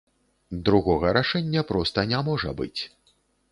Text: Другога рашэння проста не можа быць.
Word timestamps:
Другога 0.69 1.11
рашэння 1.17 1.65
проста 1.73 2.07
не 2.15 2.25
можа 2.33 2.57
быць. 2.63 2.77